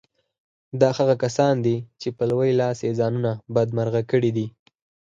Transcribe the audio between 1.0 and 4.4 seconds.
کسان دي چې په لوی لاس يې ځانونه بدمرغه کړي